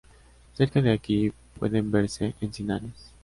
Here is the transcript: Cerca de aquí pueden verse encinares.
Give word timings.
Cerca 0.55 0.81
de 0.81 0.91
aquí 0.91 1.31
pueden 1.59 1.91
verse 1.91 2.33
encinares. 2.41 3.11